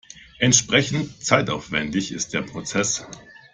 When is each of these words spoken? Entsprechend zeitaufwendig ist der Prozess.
Entsprechend 0.39 1.23
zeitaufwendig 1.23 2.11
ist 2.11 2.33
der 2.33 2.41
Prozess. 2.41 3.05